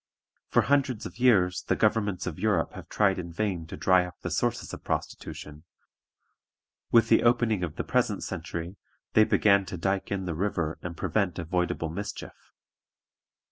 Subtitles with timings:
[0.49, 4.19] For hundreds of years the governments of Europe have tried in vain to dry up
[4.21, 5.63] the sources of prostitution;
[6.91, 8.77] with the opening of the present century
[9.13, 12.51] they began to dike in the river and prevent avoidable mischief.